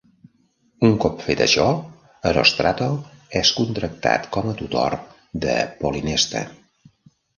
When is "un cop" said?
0.87-1.19